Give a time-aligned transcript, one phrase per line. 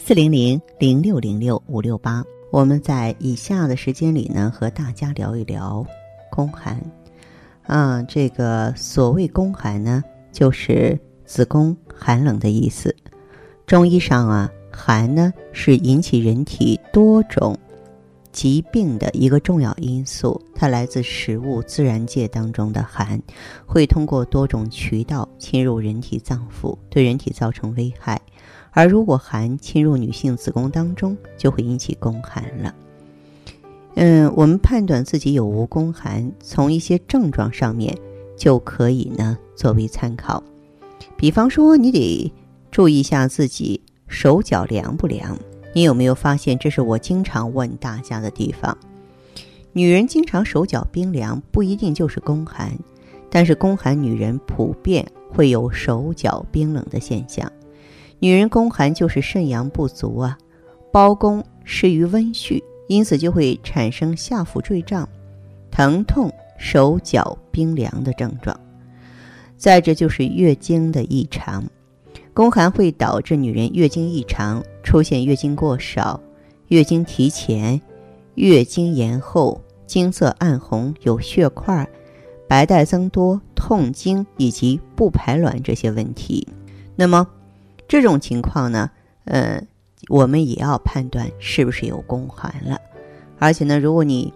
[0.00, 5.84] 四零零零六零六五六八，我们在以下的时间里呢，和大家聊一聊
[6.30, 6.80] 宫寒。
[7.64, 12.94] 啊，这个所谓宫寒呢，就是子宫寒冷的意思。
[13.66, 17.58] 中医上啊，寒呢是引起人体多种
[18.32, 23.20] 疾病的一个重要因素，它来自食物自然界当中的寒，
[23.66, 28.18] 会通过多种渠道侵入人体脏腑，对人体造成危害。
[28.72, 32.74] 而如果寒侵入女性子宫当中，就会引起宫寒了。
[33.94, 37.96] 嗯，我们判断自己有无宫寒，从一些症状上面
[38.36, 40.42] 就可以呢作为参考。
[41.16, 42.32] 比方说，你得
[42.70, 45.36] 注意一下自己手脚凉不凉。
[45.74, 48.76] 你有没有发现，这是我经常问大家的地方？
[49.72, 52.72] 女人经常手脚冰凉，不一定就是宫寒，
[53.30, 57.50] 但是宫寒女人普遍会有手脚冰冷的现象。
[58.20, 60.36] 女人宫寒就是肾阳不足啊，
[60.92, 65.08] 包宫失于温煦，因此就会产生下腹坠胀、
[65.70, 68.58] 疼痛、手脚冰凉的症状。
[69.56, 71.64] 再者就是月经的异常，
[72.32, 76.20] 宫寒会导致女人月经异常，出现月经过少、
[76.68, 77.80] 月经提前、
[78.34, 81.88] 月经延后、经色暗红、有血块、
[82.48, 86.46] 白带增多、痛经以及不排卵这些问题。
[86.94, 87.26] 那么，
[87.88, 88.90] 这种情况呢，
[89.24, 89.60] 呃，
[90.08, 92.78] 我们也要判断是不是有宫寒了。
[93.38, 94.32] 而且呢，如果你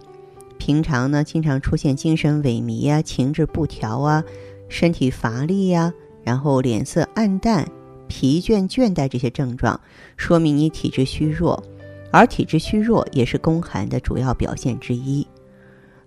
[0.57, 4.23] 平常呢经常出现精神萎靡啊、情志不调啊、
[4.69, 5.93] 身体乏力呀，
[6.23, 7.69] 然后脸色暗淡、
[8.07, 9.79] 疲倦、倦怠这些症状，
[10.17, 11.63] 说明你体质虚弱。
[12.11, 15.27] 而体质虚弱也是宫寒的主要表现之一。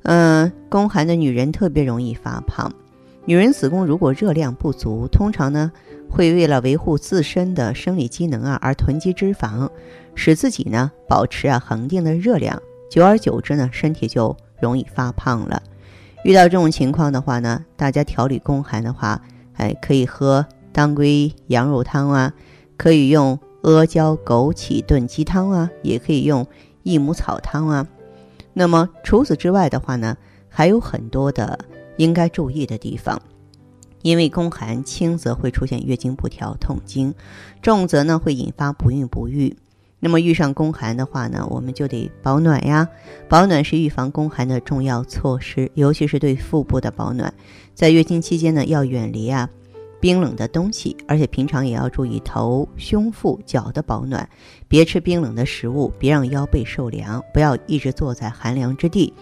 [0.02, 2.72] 嗯，宫寒的女人特别容易发胖。
[3.26, 5.70] 女人子宫如果热量不足，通常呢。
[6.08, 9.68] 会为了维护自身的生理机能啊而囤积脂肪，
[10.14, 15.60] 使自己呢保持啊恒定的热量，久而久之呢身体就容易发胖了。
[16.22, 19.20] 遇到这种情况的话呢，大家调理宫寒的话，
[19.54, 22.32] 哎可以喝当归羊肉汤啊，
[22.76, 26.46] 可以用阿胶枸杞炖鸡汤啊，也可以用
[26.84, 27.86] 益母草汤啊。
[28.52, 30.16] 那么除此之外的话呢，
[30.48, 31.58] 还有很多的
[31.96, 33.20] 应该注意的地方。
[34.02, 37.12] 因为宫寒轻则会出现月经不调、痛经，
[37.60, 39.56] 重则呢会引发不孕不育。
[39.98, 42.86] 那么遇上宫寒的话呢，我们就得保暖呀。
[43.28, 47.32] 保暖是预防宫寒的重要措施，尤其是对腹部的保暖。
[47.74, 49.48] 在月经期间呢，要远离啊
[49.98, 54.28] 冰冷的东西，而且平常也要注意头、胸、腹、脚的保暖，
[54.68, 59.12] 别吃冰冷的食物，别让腰背受凉，不要一直坐在寒凉之地。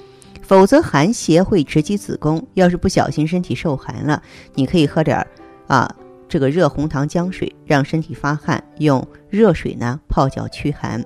[0.47, 4.23] 否则寒邪会直击子宫，要是不小心身体受寒了，
[4.55, 5.27] 你可以喝点
[5.67, 5.93] 啊
[6.29, 11.03] 这个热红糖姜水，让身体发汗，用热水呢泡脚驱寒。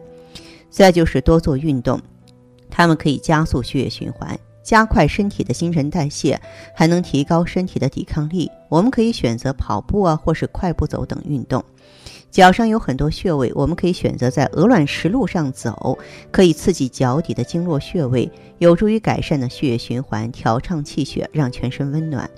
[0.70, 2.00] 再就是多做运动，
[2.68, 6.40] 它们可以加速血液循环，加快身体的新陈代谢，
[6.74, 8.50] 还能提高身体的抵抗力。
[8.68, 11.64] 我们可以选择跑步啊，或是快步走等运动。
[12.30, 15.98] 脚上有很多穴位，我们可以选择在鹅卵石路上走，
[16.30, 22.30] 可以刺激脚底的经络穴位，有助于改善的血液循环，调畅气血，让全身温暖。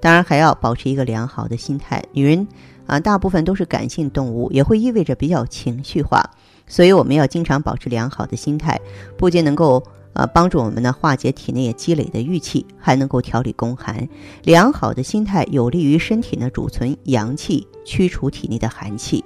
[0.00, 2.02] 当然还要保持一个良好的心态。
[2.12, 2.46] 女人
[2.86, 6.22] 啊，大部分都是感性动物，也会意味着比较情绪化，
[6.66, 8.80] 所以我们要经常保持良好的心态，
[9.16, 9.82] 不仅能够
[10.16, 14.08] 呃帮助我们呢化解体内积累的郁气，还能够调理宫寒。
[14.42, 19.24] 良好的心态有利于身体呢储存阳气，驱除体内的寒气。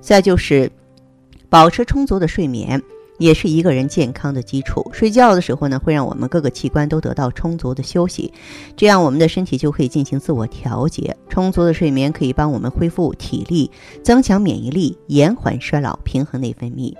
[0.00, 0.70] 再就是，
[1.48, 2.82] 保持充足的睡眠，
[3.18, 4.84] 也是一个人健康的基础。
[4.92, 8.32] 睡觉的时候呢，会让我们各个器官都得到充足的休息，
[8.76, 11.16] 这样我们的身体就可以进行自我调节。
[11.28, 13.70] 充足的睡眠可以帮我们恢复体力，
[14.02, 16.92] 增强免疫力，延缓衰老，平衡内分泌。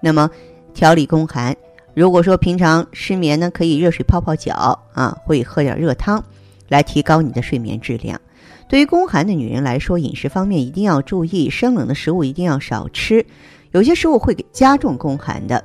[0.00, 0.30] 那么，
[0.74, 1.56] 调理宫寒，
[1.94, 6.24] 如果说平常失眠呢，可以热水泡泡脚啊，会喝点热汤，
[6.68, 8.20] 来提高你的睡眠质量。
[8.68, 13.24] 对于宫寒的女人来说，饮食方面一定要注意，生冷的食物一定要少吃。
[13.70, 15.64] 有些食物会给加重宫寒的，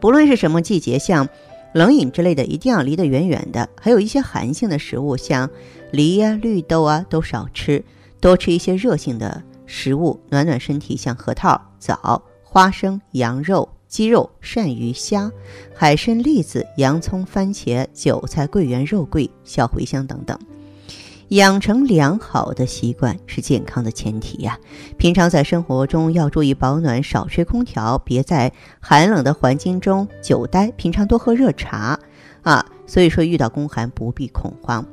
[0.00, 1.28] 不论是什么季节，像
[1.74, 3.68] 冷饮之类的，一定要离得远远的。
[3.78, 5.50] 还有一些寒性的食物，像
[5.90, 7.84] 梨呀、绿豆啊，都少吃，
[8.20, 15.30] 多吃一些热性的食物，暖暖身体，像核桃、枣、花生、羊肉、鸡肉、鳝鱼、虾、
[15.72, 20.36] 海参、栗子、洋葱、番茄、韭菜、桂圆、肉桂、小茴香等等。
[21.28, 24.58] 养成良好的习惯是健康的前提呀。
[24.98, 30.72] 平常在生活中要注意保暖，少吹空调，别在寒冷的环境中久待。
[30.72, 31.96] 平常多喝热茶，
[32.42, 34.84] 啊，所以说遇到宫寒不必恐慌。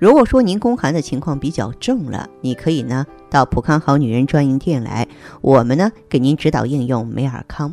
[0.00, 5.06] 如果说您宫寒的情况比较重了，你可以呢到普康好女人专营店来，
[5.42, 7.72] 我们呢给您指导应用美尔康。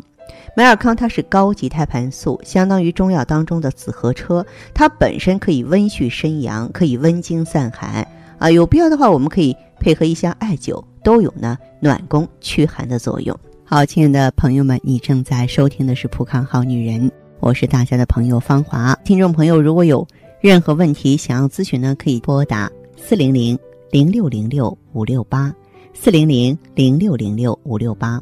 [0.56, 8.08] 美尔康它是高级胎盘素，相当于中药当中的紫河车，它本身可以温煦生阳，可以温经散寒
[8.38, 8.50] 啊。
[8.50, 13.38] 有必要的话，我们可以配合一下艾灸，都有呢暖宫驱寒的作用。
[13.66, 18.94] 好，亲爱的朋友们，你正在收听的是普康好女人，我是大家的朋友芳华。
[19.04, 20.08] 听众朋友，如果有
[20.40, 23.58] 任何问题想要咨询呢，可以拨打四零零
[23.92, 25.54] 零六零六五六八
[25.94, 28.22] 四零零零六零六五六八。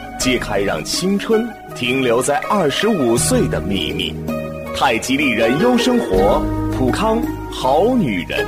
[0.21, 1.43] 揭开让青春。
[1.75, 4.13] 停留在二十五岁的秘密，
[4.75, 6.39] 太极丽人优生活，
[6.77, 7.19] 普康
[7.49, 8.45] 好女人。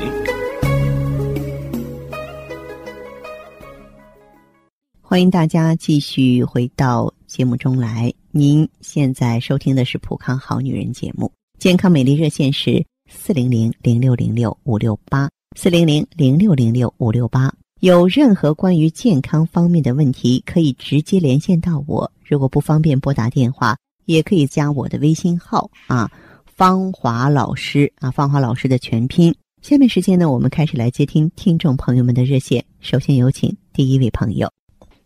[5.02, 8.14] 欢迎大家继续回到节目中来。
[8.30, 15.28] 您现在收听的是普康好女人节目，健康美丽热线是四零零零六零六五六八
[15.58, 17.52] 四零零零六零六五六八。
[17.84, 22.10] 有任何关于健康方面的问题，可以直接连线到我。
[22.26, 23.76] 如果不方便拨打电话，
[24.06, 26.10] 也可以加我的微信号啊，
[26.46, 29.36] 芳华老师啊，芳华老师的全拼。
[29.62, 32.64] 下面时间呢，我们开始来接听听众朋友们的热线。
[32.80, 34.50] 首先有请第一位朋友。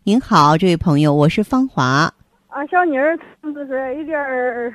[0.03, 2.13] 您好，这位朋友，我是芳华。
[2.45, 4.71] 啊，小妮儿就是有点儿，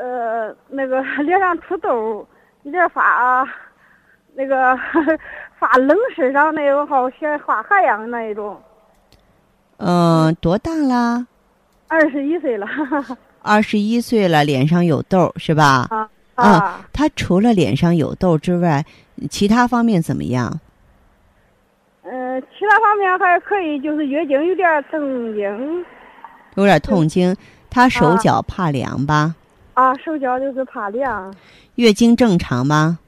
[0.00, 2.24] 呃，那个脸上出痘，
[2.62, 3.44] 有点发，
[4.34, 4.78] 那个。
[5.62, 8.60] 发冷，身上那种好像发汗样那一种。
[9.76, 11.24] 嗯，多大了？
[11.86, 12.66] 二十一岁了。
[13.42, 15.86] 二十一岁了，脸上有痘是吧？
[15.88, 16.84] 啊啊！
[16.92, 18.84] 他除了脸上有痘之外，
[19.30, 20.58] 其他方面怎么样？
[22.02, 25.84] 嗯，其他方面还可以，就是月经有点痛经。
[26.56, 27.36] 有点痛经，
[27.70, 29.36] 他手脚怕凉吧？
[29.74, 31.32] 啊，手脚就是怕凉。
[31.76, 32.98] 月经正常吗？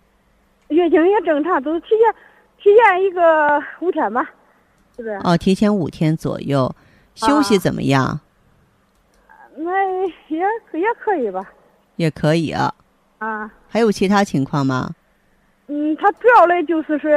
[0.68, 2.14] 月经也正常，都提前。
[2.58, 4.22] 提前一个五天吧，
[4.96, 5.20] 是不是？
[5.22, 6.74] 哦，提前五天左右，
[7.14, 8.18] 休息怎么样？
[9.56, 9.70] 那
[10.28, 10.38] 也
[10.72, 11.44] 也可以吧。
[11.96, 12.72] 也可以啊。
[13.18, 13.50] 啊。
[13.68, 14.88] 还有其他情况吗？
[15.66, 17.10] 嗯，他主要的就是说，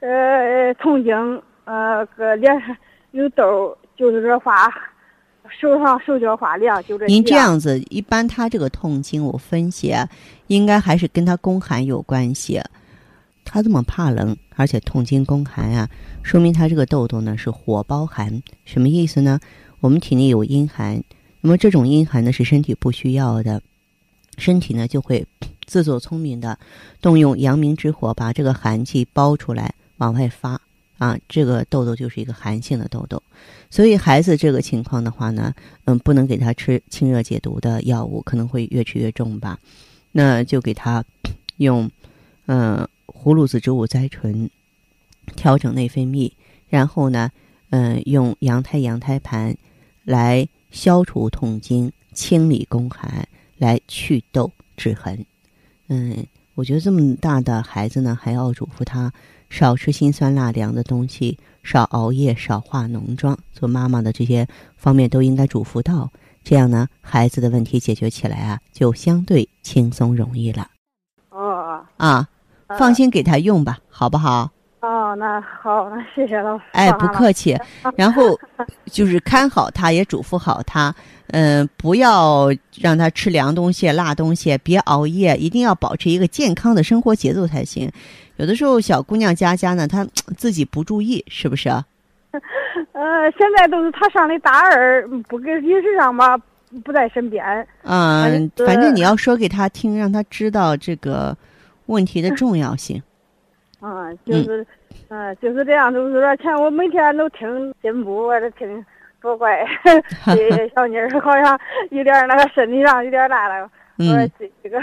[0.00, 2.74] 呃，痛经，呃，个脸上
[3.10, 4.72] 有痘，就是说发，
[5.50, 7.06] 手上手脚发凉，就这。
[7.06, 9.94] 您这样子，一般他这个痛经，我分析，
[10.48, 12.60] 应该还是跟他宫寒有关系。
[13.44, 15.88] 他这么怕冷，而且痛经宫寒啊，
[16.22, 18.42] 说明他这个痘痘呢是火包寒。
[18.64, 19.40] 什么意思呢？
[19.80, 21.02] 我们体内有阴寒，
[21.40, 23.62] 那么这种阴寒呢是身体不需要的，
[24.36, 25.24] 身体呢就会
[25.66, 26.58] 自作聪明的
[27.00, 30.60] 动用阳明之火，把这个寒气包出来往外发
[30.98, 31.18] 啊。
[31.28, 33.22] 这个痘痘就是一个寒性的痘痘，
[33.70, 35.54] 所以孩子这个情况的话呢，
[35.86, 39.58] 嗯，不能给他吃清热解毒的药物，可能会越吃越重吧。
[40.12, 41.02] 那就给他
[41.56, 41.90] 用，
[42.46, 42.86] 嗯。
[43.08, 44.48] 葫芦籽植物甾醇
[45.34, 46.30] 调整内分泌，
[46.68, 47.30] 然后呢，
[47.70, 49.56] 嗯，用羊胎羊胎盘
[50.04, 53.26] 来消除痛经、清理宫寒、
[53.56, 55.26] 来祛痘止痕。
[55.88, 56.24] 嗯，
[56.54, 59.12] 我觉得这么大的孩子呢，还要嘱咐他
[59.48, 63.38] 少吃辛酸辣凉的东西，少熬夜，少化浓妆。
[63.52, 66.10] 做妈妈的这些方面都应该嘱咐到，
[66.44, 70.68] 这样呢，孩子的问题解决起来啊，就相对轻松容易了。
[71.30, 72.28] 哦啊。
[72.78, 74.30] 放心给他用吧，好不好？
[74.30, 74.50] 啊
[74.80, 76.60] 哦，那好，那谢谢了。
[76.72, 77.56] 哎，不客气。
[77.96, 78.38] 然后
[78.84, 80.94] 就是看好他，也嘱咐好他，
[81.28, 87.90] 嗯，不要让他吃凉东西、辣东西，别熬夜，一定要保持一个健康的生活节奏才行。
[88.38, 90.04] 有的时候小姑娘家家呢，她
[90.36, 91.84] 自己不注意，是不是啊？
[92.92, 96.38] 呃，现在都是他上的大二，不跟饮食上吧，
[96.84, 97.44] 不在身边。
[97.82, 101.36] 嗯，反正你要说给他听，让他知道这个
[101.86, 103.02] 问题的重要性。
[103.82, 104.66] 嗯，就是，
[105.08, 105.92] 嗯，就是这样。
[105.92, 108.84] 就是说，前我每天都听进步，我都听
[109.20, 109.64] 多乖。
[110.26, 111.58] 这小妮儿好像
[111.90, 113.68] 有点那个身体上有点大了。
[113.96, 114.80] 我说这这个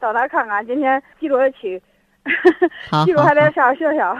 [0.00, 1.80] 到那看看，今天记着去。
[3.06, 4.16] 记住还得上学校。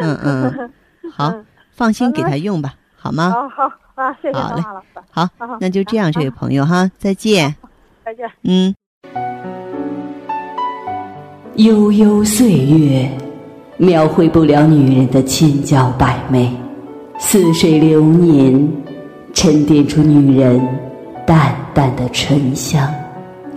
[0.00, 0.70] 嗯嗯，
[1.12, 1.34] 好，
[1.70, 3.30] 放心给他用吧，好吗？
[3.30, 4.62] 好好啊，谢谢好嘞，
[5.10, 5.28] 好，
[5.60, 7.54] 那就这样，这位朋友哈，再见。
[8.04, 8.30] 再见。
[8.42, 8.74] 嗯。
[11.56, 13.10] 悠悠岁月。
[13.82, 16.54] 描绘不了女人的千娇百媚，
[17.18, 18.70] 似水流年，
[19.32, 20.60] 沉淀出女人
[21.26, 22.86] 淡淡的醇香。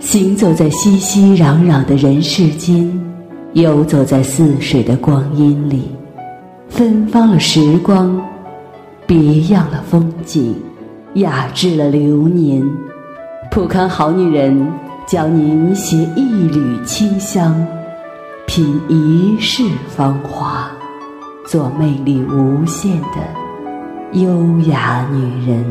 [0.00, 2.90] 行走在熙熙攘攘的人世间，
[3.54, 5.88] 游走在似水的光阴里，
[6.68, 8.20] 芬芳了时光，
[9.06, 10.60] 别样了风景，
[11.14, 12.68] 雅致了流年。
[13.52, 14.68] 普康好女人
[15.06, 17.64] 教您携一缕清香。
[18.44, 20.68] 品一世芳华，
[21.46, 23.18] 做魅力无限的
[24.14, 25.64] 优雅女人。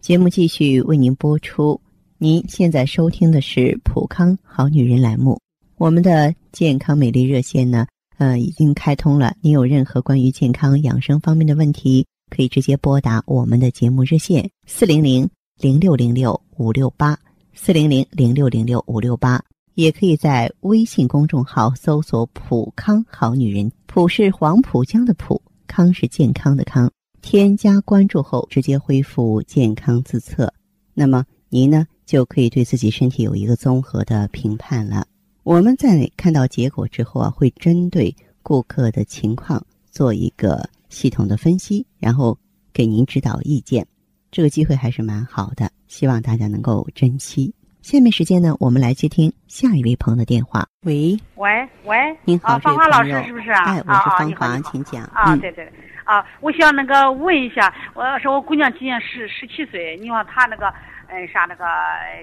[0.00, 1.80] 节目继续为您播出。
[2.18, 5.38] 您现在收听的是《普康好女人》栏目。
[5.76, 9.36] 我们的健康美丽热线呢，呃，已经开通了。
[9.42, 15.28] 您有任何关于健康养生方面的问题，可以直接拨打我们的节目热线：四零零
[15.60, 17.18] 零六零六五六八。
[17.52, 19.42] 四零零零六零六五六八，
[19.74, 26.90] 也可以在微信公众号搜索“普康好女人”，普是黄浦江的浦，康是健康的康。
[27.20, 30.50] 添加关注后，直接恢复健康自测，
[30.94, 35.06] 那么您呢就可以对自己身体有一个综合的评判了。
[35.42, 42.38] 我们在看到结果之后啊，会针对顾客的情况做一个系统的分析，然后
[42.72, 43.86] 给您指导意见。
[44.30, 45.70] 这个机会还是蛮好的。
[45.88, 47.54] 希望大家能够珍惜。
[47.86, 50.66] 下面时间呢，我们来接听下一位朋友的电话。
[50.82, 53.62] 喂，喂喂，您好，芳华老师是不是啊？
[53.62, 55.04] 哎，我是芳华，请讲。
[55.14, 60.66] 啊，对对，啊，我想那个问一下，我说我姑娘今年十十七岁，你说她那个，
[61.06, 61.64] 嗯，啥那个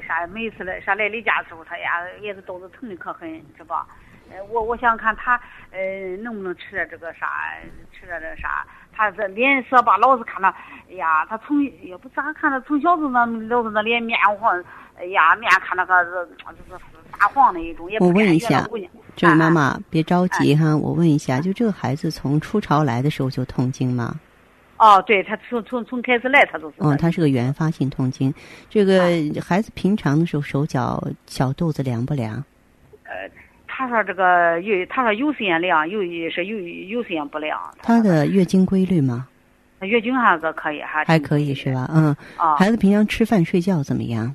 [0.05, 1.91] 啥，每次来啥来例假的时候，她呀
[2.21, 3.87] 也是肚子疼的可狠，是吧？
[4.33, 5.39] 呃，我我想看她，
[5.71, 7.53] 呃，能不能吃点这个啥，
[7.97, 8.67] 吃点那啥。
[8.91, 10.53] 她这脸色吧，老是看到，
[10.89, 14.61] 哎呀，她从也不咋看他从小就那老是那脸面黄，
[14.97, 16.81] 哎呀，面看那个就是
[17.11, 17.99] 发黄的一种也。
[17.99, 18.67] 我问一下，
[19.15, 24.19] 这位妈妈别着急哈，我问一下，就这个孩子从初潮来的时候就痛经吗？
[24.77, 26.75] 哦，对他从从从开始来他都是。
[26.79, 28.33] 嗯，他是个原发性痛经。
[28.69, 32.43] 这个孩子平常的时候手脚小肚子凉不凉？
[33.03, 33.11] 呃。
[33.75, 36.57] 他说这个有，他说有时间凉，有是有
[36.87, 37.59] 有时间不凉。
[37.81, 39.27] 他的月经规律吗？
[39.81, 41.89] 月经还是可以，还还可以是吧？
[41.91, 42.15] 嗯。
[42.37, 42.55] 啊。
[42.55, 44.33] 孩子平常吃饭睡觉怎么样？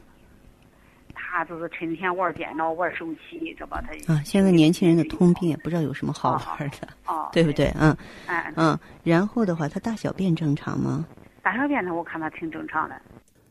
[1.38, 4.12] 他就是成天玩电脑玩手机，这吧他。
[4.12, 7.72] 啊，现在年轻人的通病也不知道有什么好玩的， 哦，对不对？
[7.78, 7.96] 嗯。
[8.26, 8.52] 哎。
[8.56, 11.06] 嗯，然后的话，他大小便正常吗？
[11.40, 13.00] 大小便呢，我看他挺正常的。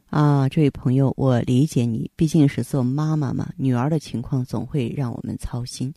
[0.10, 5.94] 啊，这位朋友，我理解你，毕竟是做妈妈嘛，女儿的情况总会让我们操心。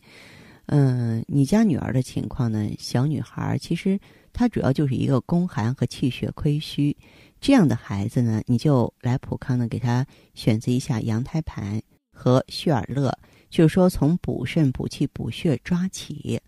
[0.67, 2.69] 嗯，你家女儿的情况呢？
[2.79, 3.99] 小女孩其实
[4.31, 6.95] 她主要就是一个宫寒和气血亏虚，
[7.41, 10.05] 这样的孩子呢，你就来普康呢，给他
[10.35, 11.81] 选择一下羊胎盘
[12.13, 13.11] 和血尔乐，
[13.49, 16.39] 就是说从补肾、补气、补血抓起，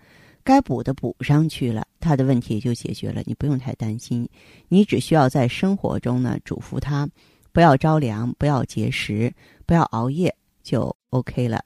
[0.43, 4.29] 该补的补上去了，他的问题就解决了，你不用太担心。
[4.69, 7.09] 你只需要在生活中呢，嘱咐他。
[7.51, 9.33] 不要着凉，不要节食，
[9.65, 11.63] 不要熬夜，就 OK 了。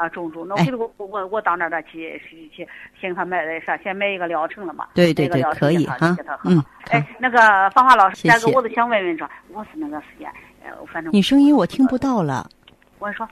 [0.00, 2.66] 啊，中中，那我我我我到那儿去去去，
[2.98, 3.76] 先给他买的啥？
[3.76, 4.88] 先买一个疗程了嘛？
[4.94, 6.16] 对对对，可以哈。
[6.44, 10.32] 嗯，哎，那个芳华老师，那个我都想问问说，我是那个时间，
[10.64, 12.48] 呃，反正你声音我听不到了。
[12.98, 13.28] 我说，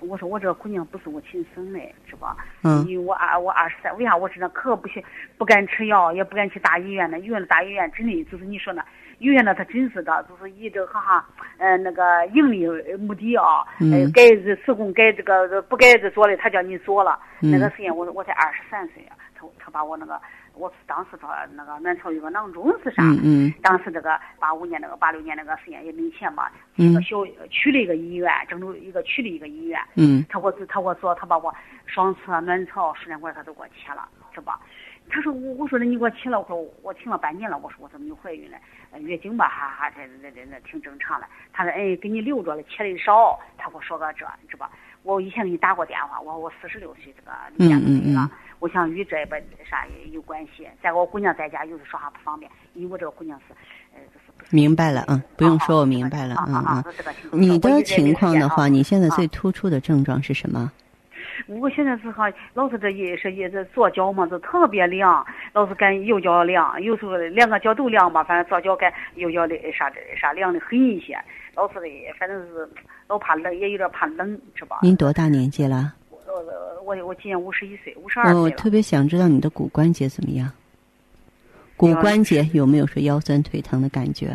[0.00, 1.78] 我说我这个姑娘不是我亲生的，
[2.10, 2.36] 是吧？
[2.64, 2.84] 嗯。
[2.88, 5.00] 因为我二我二十三，为啥我真的可不行，
[5.38, 7.20] 不敢吃药，也不敢去大医院呢？
[7.20, 8.84] 医院大医院真的就是你说的。
[9.22, 11.26] 医院呢，他真是的，就是以这个哈哈，
[11.58, 14.26] 呃，那个盈利目的啊，嗯，该
[14.64, 17.16] 施工该这个不该做的，他叫你做了。
[17.38, 20.20] 那个时间我我才二十三岁啊，他他他把我那个，
[20.54, 23.02] 我当时说那个卵巢有个囊肿是啥？
[23.04, 31.54] 嗯嗯当时这个八五年那个八六年那个时间也没钱嘛，嗯一个小区里一个医院，郑州一个区里一个医院，嗯他给我他给我做他把我
[31.86, 34.58] 双侧卵巢输卵管他都给我切了，是吧？
[35.32, 38.56] 我我说的你给我切了，我说我停了半年了，我说我怎么又怀孕了？
[38.92, 41.26] 呃月经吧哈哈这这这这挺正常的。
[41.52, 43.38] 他说哎给你留着了，切的少。
[43.56, 44.70] 他给我说个这，知吧？
[45.02, 50.68] 我以前给你打过电话，我说我四十六岁这个离家嗯嗯出走了，我想与这边啥也有关系。
[50.82, 53.54] 再给我姑娘在家有时说话不方便，因为我这个姑娘是
[53.94, 56.84] 呃就是是明白了，嗯，不用说，我啊明白了，嗯啊啊
[57.32, 60.70] 你的情况的话，啊你现在啊最突出的症状是什么？
[61.46, 71.18] 我现在是哈，老是这一是一这左脚嘛，就特别凉，老是感右脚凉，有时候两个脚都凉吧，反正左脚感右脚的啥的啥凉的很一些，
[71.54, 72.68] 老是的，反正是
[73.08, 74.78] 老怕冷，也有点怕冷，是吧？
[74.82, 75.94] 您多大年纪了？
[76.10, 78.50] 我我我今年五十一岁，五十二我我。
[78.50, 80.50] 特别想知道你的骨关节怎么样？
[81.76, 84.28] 骨关节有没有说腰酸腿疼的感觉？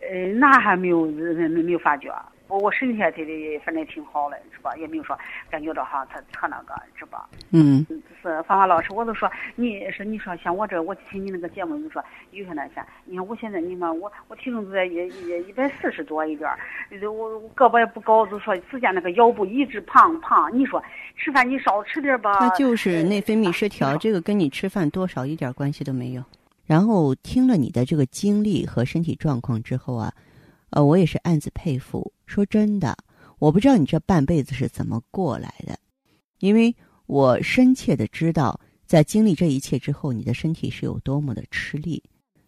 [0.00, 2.10] 呃，那还没有没没没有发觉。
[2.48, 4.76] 我我身体还挺的，反正挺好的，是吧？
[4.76, 5.18] 也没有说
[5.50, 7.28] 感觉到哈，他他那个，是吧？
[7.50, 16.58] 嗯嗯，是芳芳老师，我都说你是你说像我这，我听你那个节目，你说有些那啥，你看我现在你看我我体重都在一一一百四十多一点儿，
[17.10, 20.50] 我我胳膊也不高，就说只见那个腰部一直胖胖。
[20.56, 20.82] 你说
[21.16, 26.22] 吃饭你少吃点儿吧，那就是内分泌失呃调，这个跟你吃饭多少一点关系都没有。
[26.66, 30.12] 然后听了你的这个经历和身体状况之后啊，
[30.74, 32.12] 呃，我也是暗自佩服。
[32.26, 32.96] 说真的，
[33.38, 35.78] 我不知道你这半辈子是怎么过来的，
[36.40, 36.74] 因为
[37.06, 42.02] 我深切的知道，在经历这一切之后，你的身体是有多么的吃力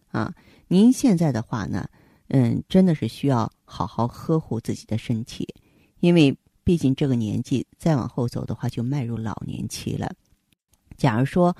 [0.09, 0.33] 啊。
[0.67, 1.87] 您现在的话呢，
[2.27, 5.47] 嗯，真的是需要好好呵护自己的身体，
[6.01, 10.13] 因为毕竟这个年纪再往后走的话，就迈入老年期了。
[10.97, 11.55] 假如说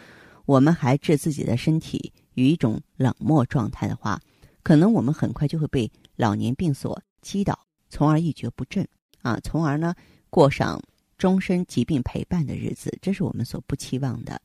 [0.45, 4.19] 我们还置自己的身体于一种冷漠状态的话，
[4.67, 7.57] 可能我们很快就会被老年病所击倒，
[7.87, 8.85] 从而一蹶不振
[9.21, 9.95] 啊，从而呢
[10.29, 10.77] 过上
[11.17, 14.41] 终身疾病陪伴的日子，这是我们所不期望的。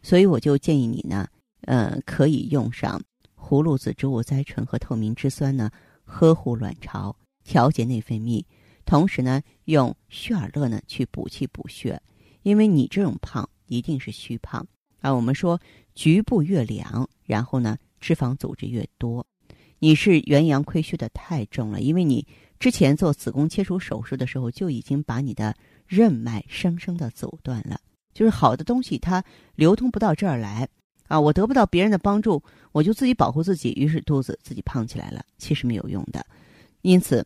[0.00, 1.26] 所以我就建议你呢，
[1.62, 3.02] 呃，可以用上
[3.36, 5.68] 葫芦籽植物甾醇和透明质酸呢，
[6.04, 8.44] 呵护卵巢，调节内分泌，
[8.84, 12.00] 同时呢，用血尔乐呢去补气补血，
[12.44, 14.64] 因为你这种胖一定是虚胖
[15.00, 15.12] 啊。
[15.12, 15.60] 我们说
[15.96, 19.26] 局部越凉，然后呢脂肪组织越多，
[19.84, 22.26] 你是元阳亏虚的太重了，因为你
[22.58, 25.54] 之前做子宫切除手术的时候就已经把你的
[25.86, 27.78] 任脉生生的阻断了，
[28.14, 29.22] 就是好的东西它
[29.54, 30.66] 流通不到这儿来
[31.06, 32.42] 啊，我得不到别人的帮助，
[32.72, 36.24] 我就自己保护自己，于是肚子自己胖起来了，其实没有用的，
[36.80, 37.22] 因此。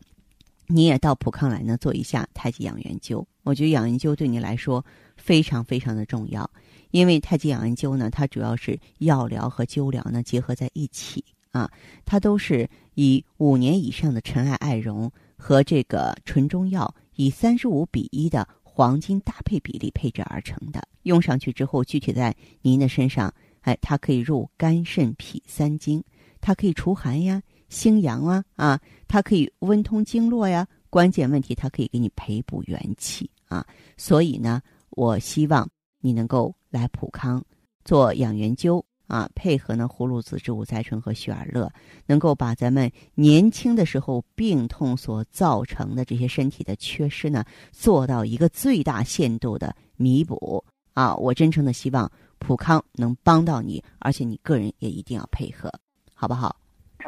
[0.71, 3.25] 你也到普康来呢，做一下太极养元灸。
[3.41, 4.85] 我觉得养元灸对你来说
[5.17, 6.47] 非常非常的重要，
[6.91, 11.71] 因为太极养元灸呢，它主要是药疗和灸疗呢结合在一起啊，
[12.05, 20.81] 它都是以五年以上的陈艾艾绒和这个纯中药以三十五比一的黄金搭配比例配置而成的。
[21.03, 26.03] 用上去之后，具体在您的身上，哎，它可以入肝肾脾三经，
[26.39, 27.41] 它可以除寒呀。
[27.69, 33.65] 兴阳啊啊，它可以温通经络呀，关键问题它可以给你培补元气啊。
[33.95, 34.59] 所以呢，
[34.89, 37.43] 我希望你能够来普康
[37.85, 41.67] 做养元灸啊，配合呢葫芦籽植物甾醇和雪尔乐，
[42.05, 51.15] 能够把咱们年轻的时候病痛所造成的这些身体的缺失呢，做到一个最大限度的弥补啊。
[51.15, 55.73] 我真诚的希望普康能帮到你，而且你个人也一定要配合，
[56.13, 56.55] 好不好？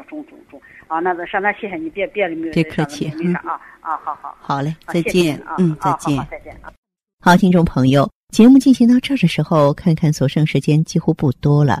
[0.08, 6.72] 中中中啊，那个上那谢谢你，别别别客气没啥啊啊，好好好嘞，再见，啊嗯，再啊见好好，再见啊。
[7.20, 11.80] 好，听众朋友，节目进行到这儿的时候，看看所剩时间几乎不多了。